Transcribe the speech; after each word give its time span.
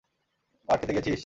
পাট 0.69 0.77
ক্ষেতে 0.79 0.93
গিয়েছিস? 0.95 1.19